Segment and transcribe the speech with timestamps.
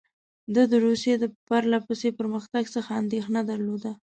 [0.53, 3.91] ده د روسیې د پرله پسې پرمختګ څخه اندېښنه درلوده.